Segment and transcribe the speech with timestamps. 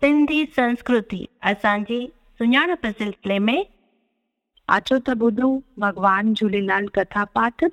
[0.00, 2.06] सिंधी संस्कृति। असांजी
[2.38, 3.66] सुञाणप सिलसिले में
[4.68, 7.64] अचो त ॿुधो भॻवान झूलेलाल कथा पाठ।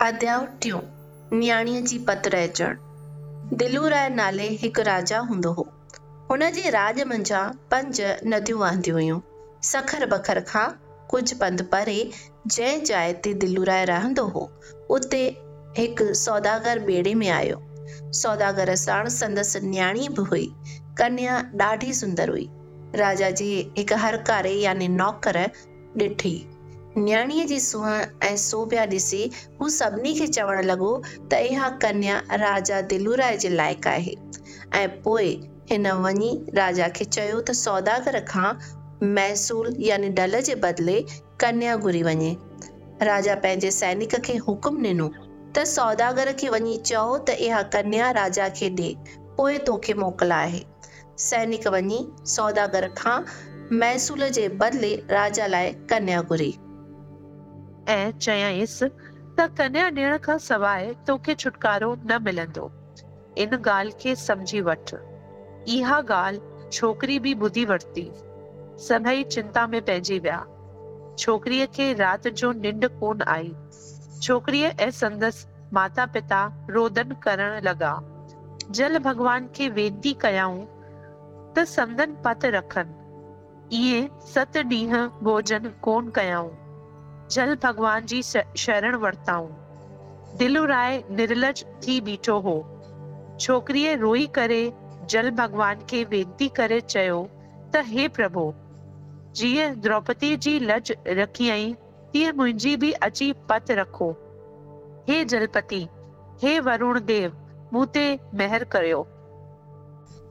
[0.00, 0.80] अध्याय टियों,
[1.32, 2.76] न्याणीअ जी पत रहिजण
[3.56, 5.68] दिलूराय नाले हिकु राजा हूंदो हो।
[6.30, 9.20] हुन जे राज मंझां पंज नदियूं वहंदियूं हुयूं।
[9.62, 10.66] सखर बखर खां
[11.08, 11.98] कुझु पंधु परे
[12.46, 14.44] जंहिं जाइ ते दिलूराय रहंदो हो,
[14.90, 15.22] उते
[15.78, 17.62] हिकु सौदागर ॿेड़े में आयो।
[18.20, 20.46] सौदागर साण संदसि न्याणी बि हुई
[20.98, 22.48] कन्या ॾाढी सुंदर हुई।
[22.96, 25.38] राजा जी हिकु हरकारे यानी नौकर
[26.00, 26.36] ॾिठी
[26.98, 29.22] न्याणीअ जी सुहिण ऐं सोभिया ॾिसी
[29.60, 30.92] हू सभिनी खे चवणु लॻो
[31.32, 34.14] त इहा कन्या राजा दिलूराय जे लाइक़ु आहे।
[34.80, 35.28] ऐं पोइ
[35.70, 38.52] हिन वञी राजा खे चयो त सौदागर खां
[39.16, 41.00] महसूल यानी डल जे बदिले
[41.40, 42.34] कन्या घुरी वञे।
[43.10, 45.08] राजा पंहिंजे सैनिक खे हुकुम ॾिनो।
[45.56, 48.88] त सौदागर खे वञी चओ त इहा कन्या राजा खे ॾे,
[49.36, 50.62] पोइ तोखे मोकल आहे।
[51.24, 52.00] सैनिक वञी
[52.34, 53.16] सौदागर खां
[53.82, 56.50] महसूल जे बदिले राजा लाइ कन्या घुरी।
[57.88, 58.88] ऐं चयाईंसि
[59.38, 62.70] त कन्या ॾियण खां सवाइ तोखे छुटकारो न मिलंदो।
[63.44, 64.94] इन ॻाल्हि खे सम्झी वठ।
[65.76, 68.10] इहा ॻाल्हि छोकिरी बि ॿुधी वरिती।
[68.86, 70.38] सभई चिंता में पइजी विया।
[71.18, 73.54] छोकिरीअ खे राति जो निंड कोन आई।
[74.22, 77.94] छोकिरीअ ऐं संदसि माता पिता रोदन करण लॻा
[78.70, 80.64] जल भॻवान खे वेनती कयाऊं
[81.54, 84.00] त संदन पत रखनि। इहे
[84.34, 86.50] सत ॾींहं भोजन कोन कयाऊं।
[87.30, 89.48] जल भॻवान जी शरण वरिताऊं।
[90.38, 92.56] दिलु राय निर्लज थी बीठो हो।
[93.40, 94.62] छोकिरीअ रोई करे
[95.10, 97.22] जल भॻवान खे वेनती करे चयो
[97.74, 98.52] त, हे प्रभु,
[99.32, 101.74] जीअं द्रौपदी जी लज रखी आई
[102.12, 104.10] तीअं मुंहिंजी बि अची पत रखो।
[105.08, 105.86] हे जलपति,
[106.42, 107.36] हे वरुण देव
[107.72, 109.06] मूं ते महर करियो।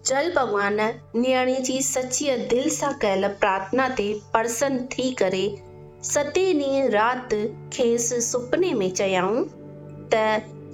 [0.06, 0.80] जल भॻवान
[1.16, 5.46] नियाणी जी सचीअ दिलि सां कयल प्रार्थना ते प्रसन्न थी करे
[6.04, 7.42] सते ॾींहं राति
[7.74, 9.44] खेसि सुपने में चयाऊं
[10.14, 10.22] त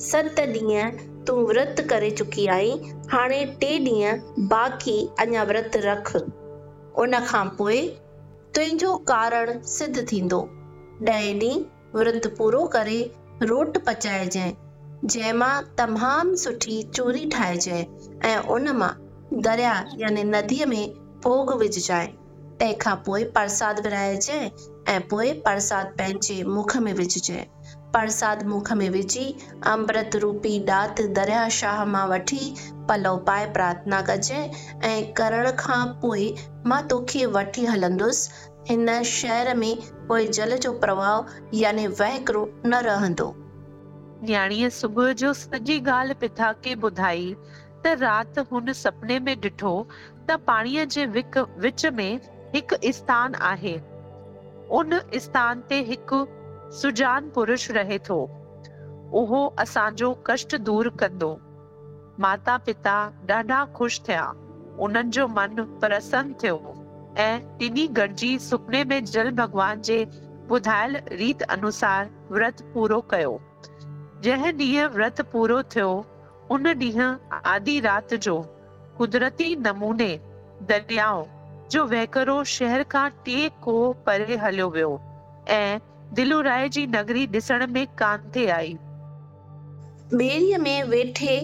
[0.01, 0.91] सत ॾींहं
[1.25, 2.71] तूं विर्त करे चुकी आई,
[3.11, 6.15] हाणे टे ॾींहं बाक़ी अञा विर्त रख।
[6.95, 7.87] उन खां पोइ
[8.55, 10.41] तुंहिंजो कारण सिद्ध थींदो।
[11.09, 11.61] ॾह ॾींहं
[11.97, 12.99] विर्त पूरो करे
[13.49, 14.51] रोट पचाइजांइ
[15.11, 17.85] जंहिंमां तमामु सुठी चूरी ठाहिजांइ
[18.31, 18.67] ऐं उन
[19.47, 20.83] दरिया यानी नदीअ में
[21.23, 22.07] भोग विझजांइ
[22.59, 24.49] तंहिंखां पोइ परसाद विराइजांइ
[24.93, 26.01] ऐं पोइ परसाद
[26.57, 27.45] मुख में विझजांइ
[27.93, 29.25] परसाद मुख में विझी
[29.67, 32.53] अमृत रूपी ॾात दरिया शाह माँ वठी
[32.89, 34.49] पलव पाए प्रार्थना कजांइ
[34.91, 36.33] ऐं करण खां पोइ
[36.67, 38.29] माँ तोखे वठी हलंदुसि।
[38.69, 39.77] हिन शहर में
[40.07, 43.35] पोइ जल जो प्रवाह, यानी वहकरो न रहंदो।
[44.23, 47.35] न्याणीअ सुबुह जो सॼी ॻाल्हि पिता खे ॿुधाई,
[47.83, 49.87] त राति हुन सपने में ॾिठो
[50.29, 52.19] त पाणीअ जे विक, विच में
[52.55, 53.81] हिकु स्थान आहे।
[54.71, 56.27] उन स्थान ते हिकु
[56.71, 58.23] सुजान पुरुष रहे थो।
[59.13, 61.37] उहो असांजो कष्ट दूर कंदो।
[62.19, 64.23] माता पिता ॾाढा ख़ुशि थिया।
[64.79, 66.70] उन्हनि जो मन प्रसन्न थियो।
[67.17, 70.05] ऐं टिनी गॾिजी सुपने में जल भॻवान जे
[70.51, 73.39] ॿुधायल रीत अनुसार व्रत पूरो कयो।
[74.23, 75.89] जंहिं ॾींहुं व्रत पूरो थियो,
[76.51, 78.39] उन ॾींहुं आदि राति जो
[78.97, 80.09] कुदरती नमूने
[80.69, 81.25] दरियाओ,
[81.71, 84.99] जो वहकरो शहर खां टे को परे हलियो वियो
[85.49, 85.79] ऐं
[86.13, 88.77] दिलू राय जी नगरी ॾिसण में कान थे आई।
[90.13, 91.39] ॿेड़ीअ में वेठे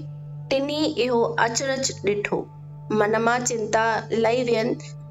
[0.49, 2.45] टिनी इहो अचरज ॾिठो।
[2.91, 4.75] मन माँ चिंता लही वियनि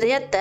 [0.00, 0.36] रियत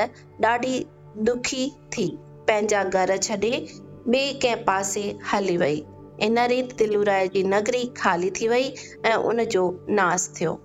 [0.46, 0.86] ॾाढी
[1.28, 2.08] दुखी थी।
[2.48, 5.84] पंहिंजा घर छॾे ॿिए कंहिं पासे हली वई।
[6.22, 8.74] इन रीति दिलूराय जी नगरी ख़ाली थी वई
[9.06, 10.60] ऐं उन जो नास थियो।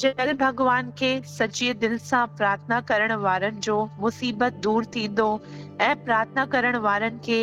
[0.00, 5.28] जल भॻवान खे सची दिलि सां प्रार्थना करण वारनि जो मुसीबत दूर थींदो
[5.80, 7.38] ऐं प्रार्थना करण वारनि खे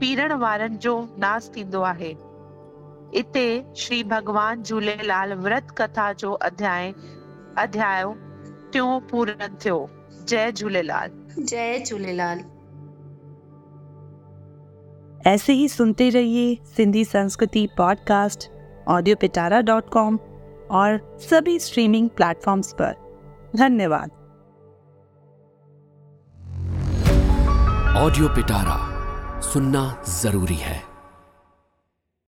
[0.00, 2.14] पीरण वारनि जो नास थींदो आहे।
[3.14, 3.46] इते
[3.76, 6.92] श्री भॻवान झूलेलाल व्रत कथा जो अध्याय
[7.58, 8.04] अध्याय
[8.72, 9.78] टियों पूर्ण थियो।
[10.28, 12.38] जय झूलेलाल। जय झूलेलाल।
[15.26, 18.50] ऐसे ही सुनते रहिए सिंधी संस्कृति podcast
[18.88, 20.18] audio Pitara dot com
[20.70, 22.94] और सभी स्ट्रीमिंग प्लेटफॉर्म्स पर।
[23.56, 24.10] धन्यवाद।
[27.96, 28.96] ऑडियो पिटारा
[29.40, 30.95] सुनना ज़रूरी है।